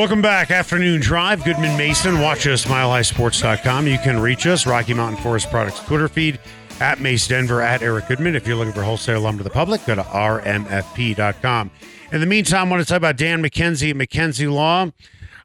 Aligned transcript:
Welcome 0.00 0.22
back. 0.22 0.50
Afternoon 0.50 1.02
Drive. 1.02 1.44
Goodman 1.44 1.76
Mason. 1.76 2.22
Watch 2.22 2.46
us, 2.46 2.64
milehighsports.com. 2.64 3.86
You 3.86 3.98
can 3.98 4.18
reach 4.18 4.46
us, 4.46 4.66
Rocky 4.66 4.94
Mountain 4.94 5.22
Forest 5.22 5.50
Products 5.50 5.78
Twitter 5.80 6.08
feed, 6.08 6.40
at 6.80 7.00
Mace 7.00 7.28
Denver, 7.28 7.60
at 7.60 7.82
Eric 7.82 8.08
Goodman. 8.08 8.34
If 8.34 8.46
you're 8.46 8.56
looking 8.56 8.72
for 8.72 8.82
wholesale 8.82 9.20
lumber 9.20 9.40
to 9.40 9.44
the 9.44 9.50
public, 9.52 9.84
go 9.84 9.94
to 9.94 10.02
rmfp.com. 10.02 11.70
In 12.12 12.20
the 12.20 12.26
meantime, 12.26 12.68
I 12.68 12.70
want 12.70 12.82
to 12.82 12.88
talk 12.88 12.96
about 12.96 13.18
Dan 13.18 13.42
McKenzie 13.42 13.90
at 13.90 13.96
McKenzie 13.96 14.50
Law. 14.50 14.90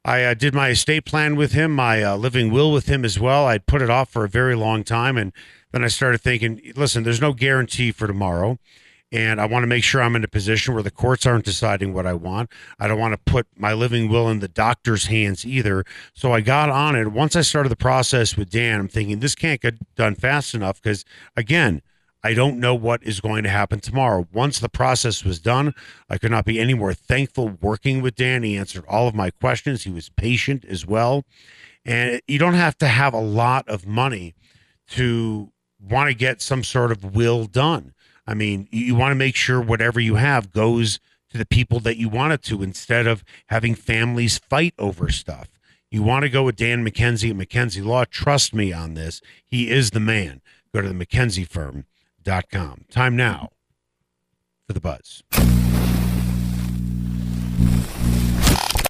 I 0.06 0.24
uh, 0.24 0.34
did 0.34 0.54
my 0.54 0.70
estate 0.70 1.04
plan 1.04 1.36
with 1.36 1.52
him, 1.52 1.72
my 1.72 2.02
uh, 2.02 2.16
living 2.16 2.50
will 2.50 2.72
with 2.72 2.86
him 2.86 3.04
as 3.04 3.20
well. 3.20 3.48
I'd 3.48 3.66
put 3.66 3.82
it 3.82 3.90
off 3.90 4.10
for 4.10 4.24
a 4.24 4.30
very 4.30 4.56
long 4.56 4.86
time. 4.86 5.18
And 5.18 5.34
then 5.74 5.84
I 5.84 5.88
started 5.88 6.22
thinking, 6.22 6.62
listen, 6.78 7.04
there's 7.04 7.20
no 7.20 7.34
guarantee 7.34 7.92
for 7.92 8.08
tomorrow 8.08 8.58
and 9.16 9.40
I 9.40 9.46
want 9.46 9.64
to 9.64 9.68
make 9.68 9.86
sure 9.86 10.02
I'm 10.02 10.18
in 10.18 10.26
a 10.26 10.28
position 10.28 10.74
where 10.74 10.84
the 10.84 10.92
courts 10.92 11.26
aren't 11.26 11.46
deciding 11.46 11.94
what 11.94 12.06
I 12.06 12.14
want. 12.14 12.52
I 12.78 12.90
don't 12.90 13.00
want 13.00 13.14
to 13.14 13.32
put 13.32 13.48
my 13.56 13.72
living 13.72 14.10
will 14.10 14.28
in 14.28 14.40
the 14.40 14.50
doctor's 14.50 15.06
hands 15.06 15.46
either. 15.46 15.86
So 16.14 16.34
I 16.34 16.42
got 16.42 16.70
on 16.70 16.98
it. 16.98 17.08
Once 17.14 17.34
I 17.38 17.42
started 17.42 17.70
the 17.70 17.78
process 17.78 18.36
with 18.36 18.50
Dan, 18.50 18.82
I'm 18.82 18.88
thinking 18.90 19.20
this 19.20 19.34
can't 19.34 19.62
get 19.62 19.96
done 19.96 20.16
fast 20.16 20.54
enough 20.54 20.82
because, 20.82 21.06
again, 21.38 21.82
I 22.26 22.34
don't 22.34 22.60
know 22.60 22.76
what 22.76 23.04
is 23.04 23.22
going 23.22 23.44
to 23.44 23.50
happen 23.50 23.80
tomorrow. 23.80 24.28
Once 24.34 24.60
the 24.60 24.68
process 24.68 25.24
was 25.24 25.40
done, 25.40 25.74
I 26.10 26.18
could 26.18 26.32
not 26.32 26.44
be 26.44 26.60
any 26.60 26.74
more 26.74 26.94
thankful 26.94 27.58
working 27.62 28.02
with 28.02 28.16
Dan. 28.16 28.44
He 28.44 28.58
answered 28.58 28.84
all 28.86 29.08
of 29.08 29.16
my 29.16 29.30
questions. 29.30 29.84
He 29.84 29.92
was 29.92 30.10
patient 30.10 30.66
as 30.66 30.86
well. 30.86 31.24
And 31.86 32.20
you 32.28 32.38
don't 32.38 32.56
have 32.56 32.78
to 32.80 32.88
have 32.88 33.14
a 33.14 33.22
lot 33.22 33.66
of 33.70 33.88
money 33.88 34.36
to 34.90 35.54
want 35.80 36.10
to 36.10 36.16
get 36.16 36.42
some 36.42 36.66
sort 36.66 36.92
of 36.92 37.16
will 37.16 37.46
done. 37.46 37.94
I 38.28 38.34
mean, 38.34 38.68
you, 38.72 38.96
want 38.96 39.12
to 39.12 39.16
make 39.16 39.36
sure 39.36 39.62
whatever 39.62 40.00
you 40.00 40.16
have 40.16 40.52
goes 40.52 41.00
to 41.30 41.38
the 41.38 41.46
people 41.46 41.80
that 41.82 41.98
you 41.98 42.10
want 42.10 42.34
it 42.34 42.42
to 42.44 42.64
instead 42.64 43.08
of 43.08 43.24
having 43.48 43.76
families 43.76 44.38
fight 44.40 44.74
over 44.80 45.10
stuff. 45.10 45.50
You 45.92 46.02
want 46.04 46.24
to 46.24 46.30
go 46.30 46.44
with 46.44 46.56
Dan 46.56 46.86
McKenzie 46.86 47.30
at 47.30 47.36
McKenzie 47.38 47.86
Law. 47.86 48.06
Trust 48.06 48.54
me 48.54 48.74
on 48.74 48.96
this. 48.96 49.22
He 49.46 49.70
is 49.70 49.92
the 49.92 50.00
man. 50.00 50.42
Go 50.74 50.82
to 50.82 50.90
the 50.90 51.06
McKenzieFirm.com. 51.06 52.86
Time 52.90 53.16
now 53.16 53.50
for 54.68 54.74
the 54.74 54.82
buzz. 54.82 55.24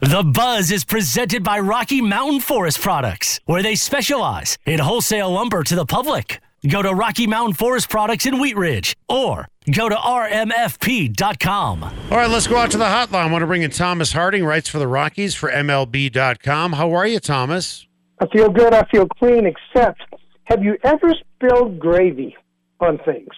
The 0.01 0.23
Buzz 0.23 0.71
is 0.71 0.85
presented 0.85 1.43
by 1.43 1.59
Rocky 1.59 2.01
Mountain 2.01 2.41
Forest 2.41 2.79
Products, 2.79 3.39
where 3.45 3.63
they 3.63 3.75
specialize 3.75 4.57
in 4.65 4.79
wholesale 4.79 5.31
lumber 5.31 5.63
to 5.63 5.75
the 5.75 5.85
public. 5.85 6.41
Go 6.69 6.81
to 6.81 6.93
Rocky 6.93 7.27
Mountain 7.27 7.53
Forest 7.53 7.89
Products 7.89 8.25
in 8.25 8.39
Wheat 8.39 8.57
Ridge 8.57 8.95
or 9.07 9.47
go 9.71 9.87
to 9.87 9.95
rmfp.com. 9.95 11.83
All 11.83 11.91
right, 12.17 12.29
let's 12.29 12.47
go 12.47 12.57
out 12.57 12.71
to 12.71 12.77
the 12.77 12.85
hotline. 12.85 13.13
I 13.27 13.31
want 13.31 13.43
to 13.43 13.47
bring 13.47 13.61
in 13.61 13.71
Thomas 13.71 14.11
Harding, 14.13 14.43
writes 14.45 14.67
for 14.67 14.79
the 14.79 14.87
Rockies 14.87 15.35
for 15.35 15.49
MLB.com. 15.51 16.73
How 16.73 16.91
are 16.93 17.05
you, 17.05 17.19
Thomas? 17.19 17.85
I 18.19 18.27
feel 18.27 18.49
good. 18.49 18.73
I 18.73 18.83
feel 18.89 19.07
clean, 19.07 19.45
except 19.45 20.01
have 20.45 20.63
you 20.63 20.77
ever 20.83 21.13
spilled 21.35 21.79
gravy 21.79 22.35
on 22.79 22.97
things? 22.99 23.29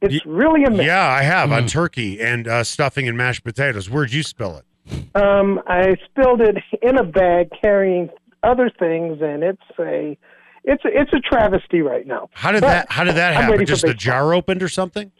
It's 0.00 0.14
Ye- 0.14 0.22
really 0.26 0.62
amazing. 0.64 0.86
Yeah, 0.86 1.08
I 1.08 1.22
have 1.22 1.50
on 1.50 1.66
turkey 1.66 2.20
and 2.20 2.46
uh, 2.46 2.62
stuffing 2.62 3.08
and 3.08 3.16
mashed 3.18 3.42
potatoes. 3.42 3.90
Where'd 3.90 4.12
you 4.12 4.22
spill 4.22 4.58
it? 4.58 4.64
Um, 5.16 5.60
I 5.66 5.96
spilled 6.10 6.40
it 6.40 6.56
in 6.82 6.96
a 6.96 7.04
bag 7.04 7.48
carrying 7.60 8.08
other 8.44 8.70
things, 8.78 9.18
and 9.20 9.42
it's 9.42 9.60
a 9.80 10.16
it's 10.64 10.84
a, 10.84 10.88
it's 10.88 11.12
a 11.12 11.20
travesty 11.20 11.80
right 11.80 12.06
now. 12.06 12.28
How 12.32 12.52
did 12.52 12.62
But 12.62 12.68
that 12.68 12.92
How 12.92 13.04
did 13.04 13.16
that 13.16 13.34
happen? 13.34 13.64
Just 13.66 13.86
the 13.86 13.94
jar 13.94 14.34
opened 14.34 14.62
or 14.62 14.68
something? 14.68 15.12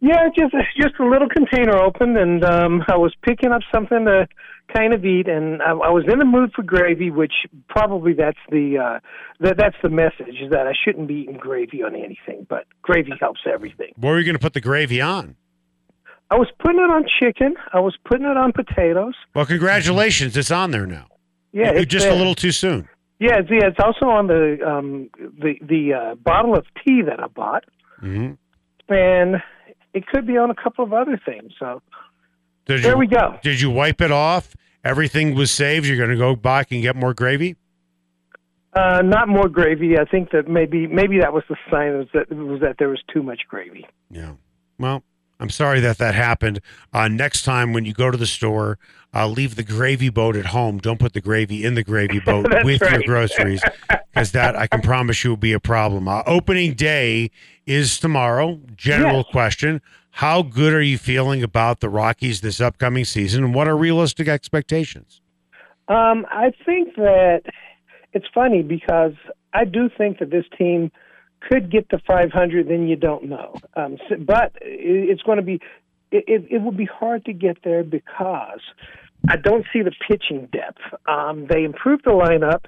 Yeah, 0.00 0.28
just 0.36 0.54
just 0.80 0.94
a 0.98 1.04
little 1.04 1.28
container 1.28 1.76
opened, 1.76 2.16
and 2.16 2.44
um, 2.44 2.82
I 2.88 2.96
was 2.96 3.14
picking 3.22 3.52
up 3.52 3.60
something 3.72 4.06
to 4.06 4.26
kind 4.74 4.94
of 4.94 5.04
eat, 5.04 5.28
and 5.28 5.62
I, 5.62 5.70
I 5.70 5.90
was 5.90 6.04
in 6.10 6.18
the 6.18 6.24
mood 6.24 6.52
for 6.54 6.62
gravy, 6.62 7.10
which 7.10 7.32
probably 7.68 8.14
that's 8.14 8.38
the 8.50 8.78
uh, 8.78 9.00
that 9.40 9.56
that's 9.58 9.76
the 9.82 9.90
message 9.90 10.40
is 10.40 10.50
that 10.50 10.66
I 10.66 10.72
shouldn't 10.84 11.08
be 11.08 11.14
eating 11.14 11.36
gravy 11.36 11.82
on 11.82 11.94
anything, 11.94 12.46
but 12.48 12.64
gravy 12.82 13.12
helps 13.20 13.40
everything. 13.52 13.92
Where 13.96 14.12
were 14.12 14.18
you 14.18 14.24
going 14.24 14.36
to 14.36 14.40
put 14.42 14.54
the 14.54 14.60
gravy 14.60 15.00
on? 15.00 15.36
I 16.30 16.36
was 16.36 16.48
putting 16.60 16.78
it 16.78 16.90
on 16.90 17.04
chicken. 17.20 17.56
I 17.72 17.80
was 17.80 17.96
putting 18.04 18.24
it 18.24 18.36
on 18.36 18.52
potatoes. 18.52 19.14
Well, 19.34 19.46
congratulations, 19.46 20.36
it's 20.36 20.50
on 20.50 20.70
there 20.70 20.86
now. 20.86 21.06
Yeah, 21.52 21.82
just 21.82 22.06
there. 22.06 22.14
a 22.14 22.16
little 22.16 22.36
too 22.36 22.52
soon. 22.52 22.88
Yeah, 23.20 23.38
it's, 23.38 23.50
yeah, 23.50 23.68
it's 23.68 23.78
also 23.78 24.06
on 24.06 24.26
the 24.28 24.58
um, 24.66 25.10
the 25.18 25.54
the 25.60 25.92
uh, 25.92 26.14
bottle 26.16 26.56
of 26.56 26.64
tea 26.84 27.02
that 27.02 27.20
I 27.20 27.28
bought, 27.28 27.64
hmm 28.00 28.32
and 28.88 29.36
it 29.94 30.06
could 30.06 30.26
be 30.26 30.36
on 30.36 30.50
a 30.50 30.54
couple 30.54 30.84
of 30.84 30.92
other 30.92 31.20
things. 31.24 31.52
So 31.58 31.80
Did 32.64 32.82
there 32.82 32.92
you, 32.92 32.98
we 32.98 33.06
go. 33.06 33.38
Did 33.42 33.60
you 33.60 33.70
wipe 33.70 34.00
it 34.00 34.10
off? 34.10 34.56
Everything 34.82 35.34
was 35.34 35.50
saved. 35.50 35.86
You're 35.86 35.96
going 35.96 36.10
to 36.10 36.16
go 36.16 36.34
back 36.34 36.72
and 36.72 36.82
get 36.82 36.96
more 36.96 37.14
gravy. 37.14 37.56
Uh, 38.72 39.02
not 39.04 39.28
more 39.28 39.48
gravy. 39.48 39.98
I 39.98 40.04
think 40.04 40.30
that 40.30 40.48
maybe 40.48 40.86
maybe 40.86 41.18
that 41.20 41.32
was 41.32 41.44
the 41.48 41.56
sign 41.70 41.98
was 41.98 42.06
that 42.14 42.30
was 42.32 42.60
that 42.62 42.76
there 42.78 42.88
was 42.88 43.02
too 43.12 43.22
much 43.22 43.42
gravy. 43.48 43.86
Yeah. 44.10 44.32
Well, 44.78 45.02
I'm 45.40 45.50
sorry 45.50 45.80
that 45.80 45.98
that 45.98 46.14
happened. 46.14 46.60
Uh, 46.92 47.08
next 47.08 47.42
time 47.42 47.72
when 47.72 47.84
you 47.86 47.94
go 47.94 48.10
to 48.10 48.18
the 48.18 48.26
store, 48.26 48.78
uh, 49.14 49.26
leave 49.26 49.56
the 49.56 49.62
gravy 49.62 50.10
boat 50.10 50.36
at 50.36 50.46
home. 50.46 50.78
Don't 50.78 51.00
put 51.00 51.14
the 51.14 51.20
gravy 51.20 51.64
in 51.64 51.74
the 51.74 51.82
gravy 51.82 52.20
boat 52.24 52.46
with 52.62 52.80
your 52.82 53.02
groceries, 53.02 53.62
because 54.12 54.32
that 54.32 54.54
I 54.54 54.66
can 54.66 54.82
promise 54.82 55.24
you 55.24 55.30
will 55.30 55.36
be 55.38 55.52
a 55.52 55.60
problem. 55.60 56.06
Uh, 56.06 56.22
opening 56.26 56.74
day 56.74 57.30
is 57.66 57.98
tomorrow. 57.98 58.60
General 58.76 59.18
Yes. 59.18 59.32
question: 59.32 59.80
How 60.10 60.42
good 60.42 60.74
are 60.74 60.82
you 60.82 60.98
feeling 60.98 61.42
about 61.42 61.80
the 61.80 61.88
Rockies 61.88 62.42
this 62.42 62.60
upcoming 62.60 63.04
season, 63.06 63.42
and 63.42 63.54
what 63.54 63.66
are 63.66 63.76
realistic 63.76 64.28
expectations? 64.28 65.22
Um, 65.88 66.26
I 66.30 66.52
think 66.64 66.94
that 66.96 67.42
it's 68.12 68.26
funny 68.32 68.62
because 68.62 69.14
I 69.54 69.64
do 69.64 69.88
think 69.96 70.18
that 70.18 70.30
this 70.30 70.44
team 70.56 70.92
could 71.48 71.70
get 71.70 71.88
to 71.90 71.98
500. 72.06 72.68
Then 72.68 72.88
you 72.88 72.96
don't 72.96 73.24
know. 73.24 73.54
Um, 73.74 73.96
but 74.20 74.52
it- 74.60 75.10
it's 75.10 75.22
going 75.22 75.36
to 75.38 75.42
be 75.42 75.60
it, 76.10 76.24
it, 76.26 76.44
it 76.50 76.58
will 76.62 76.72
be 76.72 76.86
hard 76.86 77.24
to 77.26 77.32
get 77.32 77.58
there 77.62 77.84
because 77.84 78.60
I 79.28 79.36
don't 79.36 79.64
see 79.72 79.82
the 79.82 79.92
pitching 80.08 80.48
depth. 80.52 80.80
Um, 81.06 81.46
they 81.48 81.64
improved 81.64 82.04
the 82.04 82.10
lineup, 82.10 82.64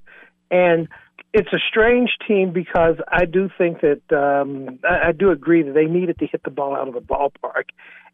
and 0.51 0.89
it's 1.33 1.53
a 1.53 1.59
strange 1.69 2.11
team 2.29 2.53
because 2.53 2.97
I 3.09 3.25
do 3.25 3.49
think 3.57 3.81
that 3.81 4.03
um, 4.13 4.79
I, 4.89 5.09
I 5.09 5.13
do 5.13 5.31
agree 5.31 5.63
that 5.63 5.73
they 5.73 5.87
needed 5.87 6.19
to 6.19 6.27
hit 6.27 6.43
the 6.45 6.51
ball 6.51 6.77
out 6.77 6.89
of 6.89 6.95
the 6.95 7.01
ballpark, 7.01 7.71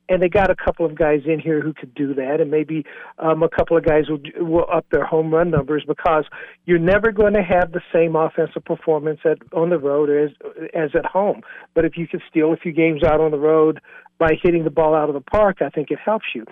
and 0.08 0.22
they 0.22 0.28
got 0.28 0.50
a 0.50 0.54
couple 0.54 0.86
of 0.86 0.94
guys 0.94 1.20
in 1.26 1.38
here 1.38 1.60
who 1.60 1.72
could 1.72 1.94
do 1.94 2.14
that, 2.14 2.40
and 2.40 2.50
maybe 2.50 2.84
um, 3.18 3.42
a 3.42 3.48
couple 3.48 3.76
of 3.76 3.84
guys 3.84 4.04
will, 4.08 4.20
will 4.36 4.66
up 4.72 4.86
their 4.90 5.04
home 5.04 5.32
run 5.32 5.50
numbers 5.50 5.84
because 5.86 6.24
you're 6.64 6.78
never 6.78 7.12
going 7.12 7.34
to 7.34 7.42
have 7.42 7.72
the 7.72 7.80
same 7.92 8.16
offensive 8.16 8.64
performance 8.64 9.20
at 9.24 9.38
on 9.52 9.70
the 9.70 9.78
road 9.78 10.10
as 10.10 10.30
as 10.74 10.90
at 10.96 11.04
home. 11.04 11.42
But 11.74 11.84
if 11.84 11.96
you 11.96 12.06
can 12.06 12.20
steal 12.28 12.52
a 12.52 12.56
few 12.56 12.72
games 12.72 13.02
out 13.04 13.20
on 13.20 13.30
the 13.30 13.38
road 13.38 13.80
by 14.18 14.32
hitting 14.42 14.64
the 14.64 14.70
ball 14.70 14.94
out 14.94 15.08
of 15.08 15.14
the 15.14 15.20
park, 15.20 15.58
I 15.60 15.68
think 15.68 15.90
it 15.90 15.98
helps 16.04 16.26
you. 16.34 16.44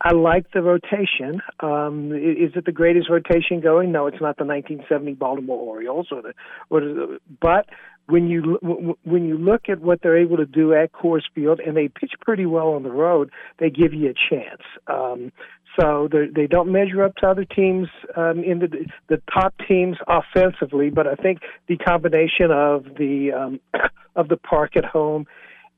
I 0.00 0.12
like 0.12 0.52
the 0.52 0.62
rotation. 0.62 1.40
Um, 1.60 2.12
is 2.12 2.52
it 2.54 2.64
the 2.64 2.72
greatest 2.72 3.10
rotation 3.10 3.60
going? 3.60 3.90
No, 3.90 4.06
it's 4.06 4.20
not 4.20 4.36
the 4.36 4.44
1970 4.44 5.14
Baltimore 5.14 5.58
Orioles 5.58 6.08
or 6.12 6.22
the, 6.22 6.34
or 6.70 6.80
the 6.80 7.18
but 7.40 7.66
when 8.08 8.28
you 8.28 8.58
when 9.04 9.26
you 9.26 9.36
look 9.36 9.68
at 9.68 9.80
what 9.80 10.00
they're 10.02 10.16
able 10.16 10.38
to 10.38 10.46
do 10.46 10.72
at 10.72 10.92
Coors 10.92 11.22
Field, 11.34 11.60
and 11.60 11.76
they 11.76 11.88
pitch 11.88 12.12
pretty 12.20 12.46
well 12.46 12.68
on 12.68 12.82
the 12.82 12.90
road, 12.90 13.30
they 13.58 13.70
give 13.70 13.92
you 13.92 14.10
a 14.10 14.14
chance. 14.14 14.62
Um, 14.86 15.30
so 15.78 16.08
they 16.10 16.46
don't 16.46 16.72
measure 16.72 17.04
up 17.04 17.14
to 17.16 17.28
other 17.28 17.44
teams 17.44 17.88
um, 18.16 18.42
in 18.42 18.60
the 18.60 18.86
the 19.08 19.22
top 19.32 19.54
teams 19.68 19.98
offensively, 20.08 20.90
but 20.90 21.06
I 21.06 21.14
think 21.14 21.40
the 21.68 21.76
combination 21.76 22.50
of 22.50 22.84
the 22.96 23.32
um, 23.32 23.60
of 24.16 24.28
the 24.28 24.36
park 24.36 24.76
at 24.76 24.84
home 24.84 25.26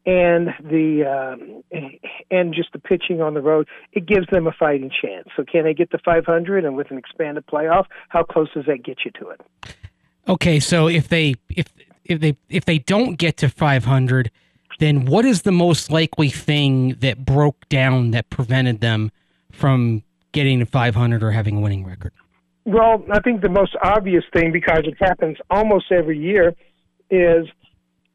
and 0.07 0.49
the 0.63 1.05
um, 1.05 1.63
and 2.31 2.55
just 2.55 2.73
the 2.73 2.79
pitching 2.79 3.21
on 3.21 3.35
the 3.35 3.43
road, 3.43 3.69
it 3.93 4.07
gives 4.07 4.27
them 4.29 4.47
a 4.47 4.53
fighting 4.53 4.91
chance. 4.91 5.29
So 5.37 5.45
can 5.45 5.65
they 5.65 5.75
get 5.75 5.91
to 5.91 5.99
500 5.99 6.65
and 6.65 6.77
with 6.77 6.91
an 6.91 6.99
expanded 6.99 7.45
playoff, 7.47 7.85
how 8.09 8.23
close 8.23 8.49
does 8.55 8.67
that 8.67 8.83
get 8.85 8.99
you 9.05 9.11
to 9.21 9.31
it? 9.31 9.41
Okay, 10.29 10.61
so 10.61 10.89
if 10.89 11.09
they 11.09 11.35
if 11.51 11.67
if 12.11 12.21
they 12.21 12.37
if 12.49 12.65
they 12.65 12.79
don't 12.79 13.17
get 13.17 13.37
to 13.39 13.49
500, 13.49 14.31
then 14.79 15.05
what 15.07 15.25
is 15.25 15.43
the 15.43 15.53
most 15.53 15.91
likely 15.91 16.29
thing 16.29 16.97
that 17.01 17.25
broke 17.25 17.69
down 17.69 18.11
that 18.11 18.29
prevented 18.31 18.81
them 18.81 19.13
from 19.53 20.03
getting 20.33 20.59
to 20.59 20.67
500 20.67 21.23
or 21.23 21.31
having 21.31 21.59
a 21.59 21.61
winning 21.61 21.85
record? 21.85 22.13
Well, 22.65 23.05
I 23.13 23.21
think 23.21 23.43
the 23.43 23.49
most 23.49 23.77
obvious 23.83 24.25
thing, 24.33 24.53
because 24.53 24.83
it 24.85 24.97
happens 25.01 25.39
almost 25.51 25.91
every 25.91 26.19
year, 26.19 26.55
is 27.11 27.47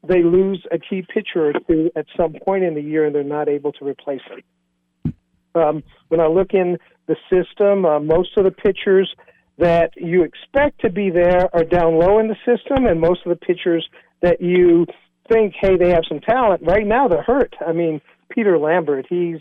they 0.06 0.22
lose 0.22 0.64
a 0.70 0.78
key 0.78 1.02
pitcher 1.02 1.50
or 1.50 1.52
two 1.66 1.90
at 1.96 2.06
some 2.16 2.34
point 2.44 2.64
in 2.64 2.74
the 2.74 2.80
year 2.80 3.06
and 3.06 3.14
they're 3.14 3.24
not 3.24 3.48
able 3.48 3.72
to 3.72 3.84
replace 3.84 4.20
them. 4.28 5.14
Um, 5.54 5.82
when 6.08 6.20
I 6.20 6.26
look 6.26 6.52
in 6.52 6.78
the 7.06 7.16
system, 7.30 7.84
uh, 7.84 7.98
most 7.98 8.36
of 8.36 8.44
the 8.44 8.50
pitchers 8.50 9.12
that 9.58 9.90
you 9.96 10.22
expect 10.22 10.80
to 10.82 10.90
be 10.90 11.10
there 11.10 11.48
are 11.54 11.64
down 11.64 11.98
low 11.98 12.18
in 12.18 12.28
the 12.28 12.36
system, 12.44 12.86
and 12.86 13.00
most 13.00 13.20
of 13.24 13.30
the 13.30 13.36
pitchers 13.36 13.88
that 14.22 14.40
you 14.40 14.86
think, 15.30 15.54
hey, 15.60 15.76
they 15.76 15.90
have 15.90 16.04
some 16.08 16.20
talent, 16.20 16.62
right 16.64 16.86
now 16.86 17.08
they're 17.08 17.22
hurt. 17.22 17.54
I 17.66 17.72
mean, 17.72 18.00
Peter 18.30 18.58
Lambert, 18.58 19.06
he's 19.08 19.40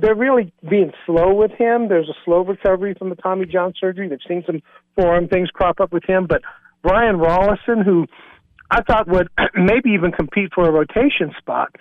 they're 0.00 0.16
really 0.16 0.52
being 0.68 0.92
slow 1.06 1.34
with 1.34 1.52
him. 1.52 1.88
There's 1.88 2.08
a 2.08 2.16
slow 2.24 2.44
recovery 2.44 2.94
from 2.98 3.08
the 3.08 3.16
Tommy 3.16 3.46
John 3.46 3.72
surgery. 3.78 4.08
They've 4.08 4.18
seen 4.26 4.42
some 4.46 4.62
forearm 4.96 5.28
things 5.28 5.48
crop 5.50 5.80
up 5.80 5.92
with 5.92 6.04
him, 6.04 6.26
but 6.28 6.42
Ryan 6.82 7.16
Rolison, 7.16 7.84
who 7.84 8.06
I 8.70 8.82
thought 8.82 9.08
would 9.08 9.28
maybe 9.54 9.90
even 9.90 10.12
compete 10.12 10.50
for 10.54 10.68
a 10.68 10.72
rotation 10.72 11.32
spot, 11.38 11.74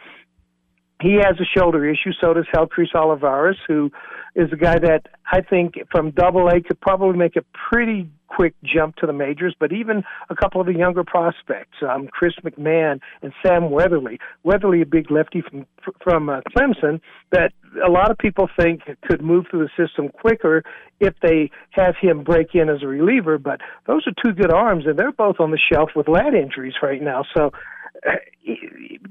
he 1.01 1.16
has 1.16 1.36
a 1.40 1.46
shoulder 1.57 1.88
issue. 1.90 2.12
So 2.22 2.34
does 2.34 2.46
Helcris 2.54 2.94
Olivarez, 2.94 3.56
who 3.68 3.92
is 4.36 4.51
a 4.51 4.57
guy 4.57 4.80
that 4.80 5.07
I 5.31 5.42
think 5.42 5.75
from 5.92 6.12
Double 6.12 6.48
A 6.48 6.62
could 6.62 6.80
probably 6.80 7.18
make 7.18 7.36
a 7.36 7.44
pretty 7.69 8.10
quick 8.28 8.54
jump 8.63 8.96
to 8.98 9.07
the 9.07 9.13
majors. 9.13 9.56
But 9.60 9.72
even 9.74 10.04
a 10.30 10.36
couple 10.36 10.62
of 10.62 10.68
the 10.68 10.74
younger 10.74 11.04
prospects, 11.04 11.78
um, 11.81 12.07
Chris 12.07 12.34
McMahon 12.44 13.00
and 13.22 13.34
Sam 13.44 13.72
Weatherly. 13.72 14.19
Weatherly, 14.44 14.81
a 14.81 14.86
big 14.86 15.12
lefty 15.12 15.42
from 15.42 15.66
from 16.04 16.30
uh, 16.30 16.42
Clemson, 16.56 17.01
that 17.31 17.51
a 17.86 17.90
lot 17.90 18.12
of 18.12 18.18
people 18.18 18.50
think 18.60 18.81
could 19.07 19.22
move 19.22 19.46
through 19.50 19.68
the 19.68 19.86
system 19.86 20.10
quicker 20.10 20.63
if 21.00 21.13
they 21.22 21.50
have 21.72 21.96
him 22.00 22.24
break 22.24 22.54
in 22.54 22.69
as 22.69 22.84
a 22.84 22.88
reliever. 22.88 23.38
But 23.38 23.62
those 23.88 24.06
are 24.07 24.13
two 24.24 24.34
good 24.34 24.51
arms, 24.51 24.86
and 24.86 24.98
they're 24.98 25.12
both 25.12 25.40
on 25.40 25.51
the 25.51 25.60
shelf 25.72 25.92
with 25.96 26.07
lat 26.07 26.34
injuries 26.34 26.75
right 26.81 27.01
now. 27.01 27.24
So 27.36 27.51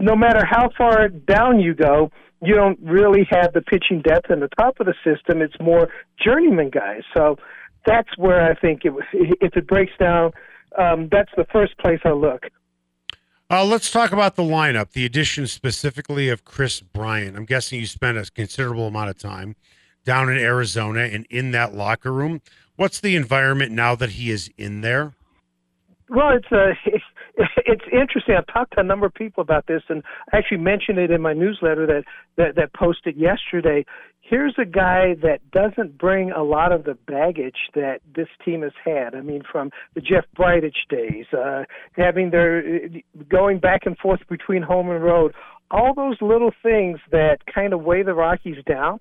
no 0.00 0.16
matter 0.16 0.44
how 0.44 0.70
far 0.76 1.08
down 1.08 1.60
you 1.60 1.74
go, 1.74 2.10
you 2.42 2.54
don't 2.54 2.78
really 2.80 3.26
have 3.30 3.52
the 3.52 3.60
pitching 3.60 4.00
depth 4.00 4.30
in 4.30 4.40
the 4.40 4.48
top 4.58 4.78
of 4.80 4.86
the 4.86 4.94
system. 5.04 5.42
It's 5.42 5.58
more 5.60 5.88
journeyman 6.24 6.70
guys. 6.70 7.02
So 7.16 7.36
that's 7.86 8.16
where 8.16 8.48
I 8.50 8.54
think 8.54 8.84
it 8.84 8.90
was. 8.90 9.04
If 9.12 9.56
it 9.56 9.66
breaks 9.66 9.92
down, 9.98 10.32
um, 10.78 11.08
that's 11.10 11.30
the 11.36 11.46
first 11.52 11.76
place 11.78 12.00
I 12.04 12.12
look. 12.12 12.44
Uh, 13.50 13.64
let's 13.64 13.90
talk 13.90 14.12
about 14.12 14.36
the 14.36 14.42
lineup, 14.42 14.92
the 14.92 15.06
addition 15.06 15.46
specifically 15.46 16.28
of 16.28 16.44
Kris 16.44 16.80
Bryant. 16.80 17.34
I'm 17.34 17.46
guessing 17.46 17.80
you 17.80 17.86
spent 17.86 18.18
a 18.18 18.30
considerable 18.30 18.86
amount 18.88 19.08
of 19.08 19.18
time 19.18 19.56
down 20.04 20.28
in 20.28 20.36
Arizona 20.36 21.00
and 21.00 21.26
in 21.30 21.52
that 21.52 21.74
locker 21.74 22.12
room. 22.12 22.42
What's 22.76 23.00
the 23.00 23.16
environment 23.16 23.72
now 23.72 23.94
that 23.94 24.10
he 24.10 24.30
is 24.30 24.50
in 24.58 24.82
there? 24.82 25.14
Well, 26.10 26.36
it's 26.36 26.52
a 26.52 26.72
it's 27.66 27.84
interesting. 27.92 28.34
I've 28.36 28.52
talked 28.52 28.74
to 28.74 28.80
a 28.80 28.84
number 28.84 29.06
of 29.06 29.14
people 29.14 29.42
about 29.42 29.66
this, 29.66 29.82
and 29.88 30.02
I 30.32 30.38
actually 30.38 30.58
mentioned 30.58 30.98
it 30.98 31.10
in 31.10 31.22
my 31.22 31.32
newsletter 31.32 31.86
that 31.86 32.04
that, 32.36 32.56
that 32.56 32.72
posted 32.74 33.16
yesterday. 33.16 33.84
Here's 34.20 34.54
a 34.58 34.66
guy 34.66 35.14
that 35.22 35.38
doesn't 35.52 35.96
bring 35.96 36.32
a 36.32 36.42
lot 36.42 36.72
of 36.72 36.84
the 36.84 36.94
baggage 37.06 37.70
that 37.74 38.00
this 38.14 38.28
team 38.44 38.60
has 38.62 38.72
had. 38.84 39.14
I 39.14 39.22
mean, 39.22 39.42
from 39.50 39.70
the 39.94 40.02
Jeff 40.02 40.24
Bridich 40.36 40.86
days, 40.90 41.24
uh, 41.32 41.64
having 41.92 42.30
their 42.30 42.62
going 43.30 43.58
back 43.58 43.82
and 43.86 43.96
forth 43.96 44.20
between 44.28 44.62
home 44.62 44.90
and 44.90 45.02
road, 45.02 45.32
all 45.70 45.94
those 45.94 46.16
little 46.20 46.50
things 46.62 46.98
that 47.10 47.38
kind 47.52 47.72
of 47.72 47.82
weigh 47.82 48.02
the 48.02 48.14
Rockies 48.14 48.62
down. 48.66 48.98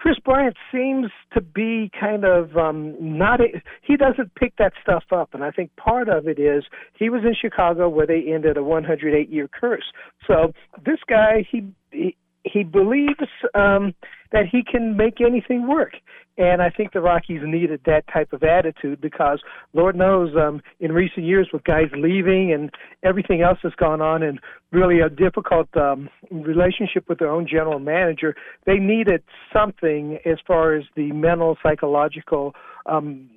Kris 0.00 0.16
Bryant 0.24 0.56
seems 0.72 1.10
to 1.34 1.42
be 1.42 1.90
kind 1.98 2.24
of 2.24 2.56
um, 2.56 2.96
not. 2.98 3.42
A, 3.42 3.62
he 3.82 3.98
doesn't 3.98 4.34
pick 4.34 4.56
that 4.56 4.72
stuff 4.82 5.04
up, 5.12 5.34
and 5.34 5.44
I 5.44 5.50
think 5.50 5.76
part 5.76 6.08
of 6.08 6.26
it 6.26 6.38
is 6.38 6.64
he 6.98 7.10
was 7.10 7.20
in 7.22 7.34
Chicago 7.38 7.86
where 7.86 8.06
they 8.06 8.24
ended 8.32 8.56
a 8.56 8.62
108 8.62 9.28
year 9.30 9.46
curse. 9.48 9.92
So 10.26 10.54
this 10.86 11.00
guy, 11.06 11.46
he 11.50 11.66
he, 11.90 12.16
he 12.44 12.64
believes 12.64 13.28
um, 13.54 13.94
that 14.32 14.46
he 14.50 14.62
can 14.64 14.96
make 14.96 15.20
anything 15.20 15.68
work. 15.68 15.92
And 16.40 16.62
I 16.62 16.70
think 16.70 16.94
the 16.94 17.02
Rockies 17.02 17.42
needed 17.44 17.82
that 17.84 18.04
type 18.10 18.32
of 18.32 18.42
attitude 18.42 18.98
because 18.98 19.42
Lord 19.74 19.94
knows 19.94 20.34
um, 20.34 20.62
in 20.80 20.90
recent 20.90 21.26
years 21.26 21.48
with 21.52 21.64
guys 21.64 21.90
leaving 21.94 22.50
and 22.50 22.70
everything 23.02 23.42
else 23.42 23.58
that's 23.62 23.74
gone 23.74 24.00
on 24.00 24.22
and 24.22 24.40
really 24.72 25.00
a 25.00 25.10
difficult 25.10 25.68
um, 25.76 26.08
relationship 26.30 27.06
with 27.10 27.18
their 27.18 27.28
own 27.28 27.46
general 27.46 27.78
manager, 27.78 28.34
they 28.64 28.76
needed 28.76 29.22
something 29.52 30.18
as 30.24 30.38
far 30.46 30.74
as 30.74 30.84
the 30.96 31.12
mental, 31.12 31.58
psychological 31.62 32.54
um, 32.86 33.28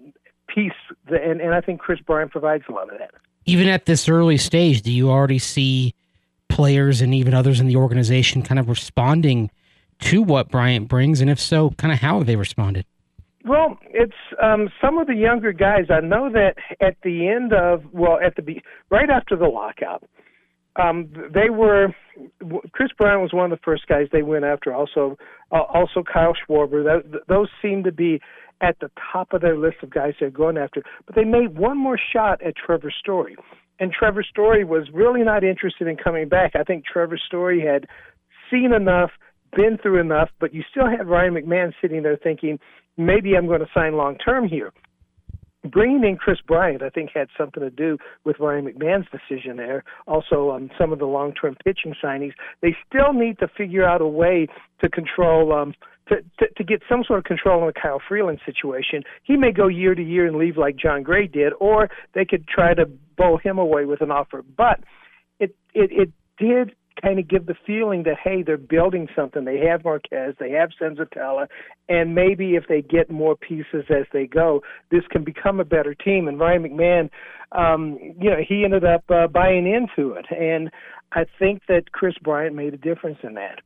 piece. 0.48 0.72
And, 1.08 1.42
and 1.42 1.54
I 1.54 1.60
think 1.60 1.82
Kris 1.82 2.00
Bryant 2.00 2.32
provides 2.32 2.64
a 2.70 2.72
lot 2.72 2.90
of 2.90 2.98
that. 3.00 3.12
Even 3.46 3.68
at 3.68 3.86
this 3.86 4.08
early 4.08 4.38
stage, 4.38 4.82
do 4.82 4.94
you 4.94 5.12
already 5.12 5.40
see 5.40 5.94
players 6.48 7.02
and 7.02 7.14
even 7.14 7.34
others 7.34 7.60
in 7.60 7.68
the 7.68 7.76
organization 7.76 8.44
kind 8.44 8.60
of 8.60 8.70
responding 8.70 9.52
to 10.00 10.24
what 10.24 10.48
Bryant 10.48 10.88
brings? 10.88 11.20
And 11.20 11.30
if 11.30 11.38
so, 11.38 11.72
kind 11.72 11.92
of 11.92 12.00
how 12.00 12.20
have 12.20 12.28
they 12.28 12.38
responded? 12.38 12.86
Well, 13.46 13.78
it's 13.90 14.14
um, 14.42 14.70
some 14.82 14.98
of 14.98 15.08
the 15.08 15.16
younger 15.16 15.52
guys. 15.52 15.86
I 15.90 16.00
know 16.00 16.32
that 16.32 16.56
at 16.80 16.96
the 17.04 17.28
end 17.28 17.52
of 17.54 17.84
well, 17.92 18.18
at 18.26 18.36
the 18.36 18.62
right 18.90 19.10
after 19.10 19.36
the 19.36 19.48
lockout, 19.48 20.04
um, 20.78 21.12
they 21.34 21.50
were 21.50 21.90
Kris 22.72 22.90
Bryant 22.98 23.22
was 23.22 23.34
one 23.34 23.52
of 23.52 23.58
the 23.58 23.64
first 23.64 23.88
guys 23.88 24.08
they 24.12 24.22
went 24.22 24.46
after. 24.46 24.74
Also, 24.74 25.18
uh, 25.52 25.62
also 25.62 26.04
Kyle 26.04 26.34
Schwarber. 26.34 26.84
That, 26.84 27.22
those 27.28 27.50
seem 27.62 27.84
to 27.84 27.92
be 27.92 28.22
at 28.62 28.80
the 28.80 28.90
top 29.12 29.34
of 29.34 29.42
their 29.42 29.58
list 29.58 29.78
of 29.84 29.90
guys 29.90 30.14
they're 30.20 30.30
going 30.30 30.58
after. 30.58 30.82
But 31.06 31.16
they 31.16 31.26
made 31.26 31.58
one 31.58 31.78
more 31.78 32.00
shot 32.14 32.42
at 32.42 32.54
Trevor 32.56 32.94
Story, 32.98 33.36
and 33.78 33.92
Trevor 33.92 34.24
Story 34.24 34.64
was 34.64 34.88
really 34.94 35.22
not 35.22 35.44
interested 35.44 35.88
in 35.88 35.98
coming 35.98 36.30
back. 36.30 36.54
I 36.56 36.64
think 36.64 36.86
Trevor 36.86 37.18
Story 37.18 37.60
had 37.60 37.88
seen 38.50 38.72
enough, 38.74 39.12
been 39.54 39.78
through 39.82 40.00
enough, 40.00 40.30
but 40.40 40.54
you 40.54 40.64
still 40.72 40.88
have 40.90 41.08
Ryan 41.08 41.34
McMahon 41.34 41.74
sitting 41.82 42.04
there 42.04 42.16
thinking 42.16 42.58
maybe 42.98 43.36
I'm 43.36 43.48
going 43.48 43.62
to 43.62 43.70
sign 43.74 43.94
long 43.94 44.18
term 44.18 44.48
here. 44.48 44.72
Bringing 45.66 46.04
in 46.04 46.18
Kris 46.18 46.40
Bryant, 46.46 46.84
I 46.84 46.90
think, 46.90 47.12
had 47.14 47.30
something 47.38 47.64
to 47.64 47.70
do 47.70 47.98
with 48.26 48.38
Ryan 48.38 48.66
McMahon's 48.66 49.08
decision 49.12 49.56
there. 49.56 49.86
Also, 50.08 50.52
um, 50.52 50.70
some 50.78 50.92
of 50.92 51.00
the 51.00 51.06
long-term 51.06 51.56
pitching 51.64 51.96
signings. 52.04 52.34
They 52.62 52.76
still 52.86 53.14
need 53.14 53.40
to 53.40 53.48
figure 53.48 53.86
out 53.86 54.02
a 54.02 54.08
way 54.08 54.48
to 54.82 54.90
control, 54.90 55.54
um, 55.54 55.74
to, 56.10 56.18
to 56.40 56.54
to 56.58 56.64
get 56.66 56.82
some 56.90 57.06
sort 57.08 57.20
of 57.20 57.24
control 57.24 57.62
on 57.62 57.68
the 57.68 57.80
Kyle 57.82 58.02
Freeland 58.06 58.42
situation. 58.46 59.04
He 59.24 59.38
may 59.38 59.54
go 59.54 59.68
year 59.68 59.96
to 59.96 60.04
year 60.04 60.28
and 60.28 60.36
leave 60.36 60.58
like 60.58 60.76
Jon 60.76 61.02
Gray 61.02 61.28
did, 61.28 61.54
or 61.62 61.90
they 62.14 62.26
could 62.26 62.46
try 62.46 62.74
to 62.74 62.86
bowl 63.18 63.38
him 63.38 63.58
away 63.58 63.86
with 63.86 64.02
an 64.02 64.12
offer. 64.12 64.44
But 64.58 64.82
it 65.40 65.56
it 65.74 65.92
it 65.94 66.12
did 66.38 66.76
kind 67.02 67.20
of 67.20 67.28
give 67.28 67.46
the 67.46 67.56
feeling 67.66 68.04
that 68.04 68.18
hey, 68.24 68.44
they're 68.44 68.58
building 68.58 69.08
something. 69.16 69.46
They 69.46 69.60
have 69.60 69.84
Marquez, 69.84 70.36
they 70.40 70.52
have 70.52 70.70
Senzatela, 70.80 71.48
and 71.90 72.16
maybe 72.16 72.56
if 72.56 72.68
they 72.68 72.82
get 72.82 73.10
more 73.10 73.36
pieces 73.36 73.86
as 73.90 74.06
they 74.12 74.26
go, 74.26 74.62
this 74.92 75.04
can 75.10 75.24
become 75.24 75.60
a 75.60 75.66
better 75.66 75.94
team. 75.94 76.28
And 76.28 76.40
Ryan 76.40 76.64
McMahon, 76.64 77.10
um, 77.52 77.98
you 78.20 78.30
know, 78.30 78.40
he 78.48 78.64
ended 78.64 78.86
up 78.86 79.04
uh, 79.10 79.28
buying 79.28 79.68
into 79.68 80.14
it, 80.14 80.26
and 80.32 80.70
I 81.12 81.26
think 81.40 81.64
that 81.68 81.92
Kris 81.92 82.16
Bryant 82.22 82.56
made 82.56 82.74
a 82.74 82.78
difference 82.78 83.20
in 83.24 83.36
that. 83.36 83.60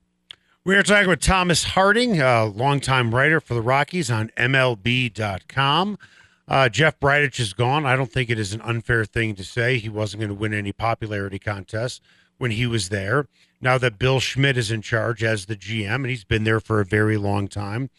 We 0.63 0.75
are 0.75 0.83
talking 0.83 1.07
with 1.07 1.21
Thomas 1.21 1.63
Harding, 1.63 2.19
a 2.19 2.45
longtime 2.45 3.15
writer 3.15 3.39
for 3.39 3.53
the 3.53 3.61
Rockies 3.61 4.11
on 4.11 4.31
MLB.com. 4.35 5.97
Uh, 6.45 6.67
Jeff 6.69 6.99
Bridich 6.99 7.39
is 7.39 7.53
gone. 7.53 7.85
I 7.85 7.95
don't 7.95 8.11
think 8.11 8.29
it 8.29 8.39
is 8.39 8.53
an 8.53 8.61
unfair 8.61 9.05
thing 9.05 9.35
to 9.35 9.43
say 9.45 9.77
he 9.77 9.89
wasn't 9.89 10.21
going 10.21 10.29
to 10.29 10.35
win 10.35 10.53
any 10.53 10.73
popularity 10.73 11.39
contests 11.39 12.01
when 12.37 12.51
he 12.51 12.65
was 12.65 12.89
there. 12.89 13.27
Now 13.59 13.77
that 13.77 13.97
Bill 13.97 14.19
Schmidt 14.19 14.57
is 14.57 14.71
in 14.71 14.81
charge 14.81 15.23
as 15.23 15.45
the 15.45 15.55
GM, 15.55 15.95
and 15.95 16.07
he's 16.07 16.23
been 16.23 16.43
there 16.43 16.59
for 16.59 16.79
a 16.79 16.85
very 16.85 17.17
long 17.17 17.47
time, 17.47 17.89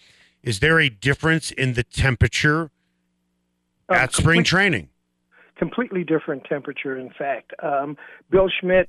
is 0.43 0.61
there 0.61 0.79
a 0.79 0.89
difference 0.89 1.51
in 1.51 1.75
the 1.75 1.83
temperature 1.83 2.71
uh, 3.89 3.95
at 3.95 4.15
spring 4.15 4.45
training? 4.45 4.91
Completely 5.57 6.05
different 6.05 6.45
temperature, 6.45 6.97
in 6.97 7.11
fact. 7.11 7.53
Um, 7.61 7.97
Bill 8.31 8.49
Schmidt, 8.61 8.89